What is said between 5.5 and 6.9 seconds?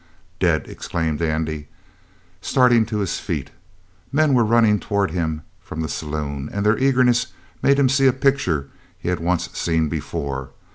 from the saloon, and their